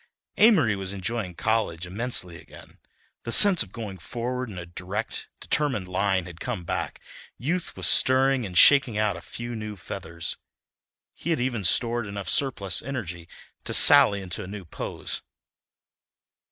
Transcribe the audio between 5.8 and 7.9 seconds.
line had come back; youth was